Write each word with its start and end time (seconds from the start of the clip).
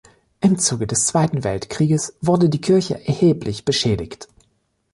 Im 0.39 0.57
Zuge 0.57 0.87
des 0.87 1.05
Zweiten 1.05 1.43
Weltkrieges 1.43 2.17
wurde 2.21 2.49
die 2.49 2.59
Kirche 2.59 3.05
erheblich 3.07 3.65
beschädigt. 3.65 4.27